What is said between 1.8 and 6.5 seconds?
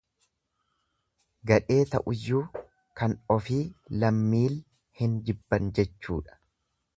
ta'uyyuu kan ofii lammiil hin jibban jechuudha.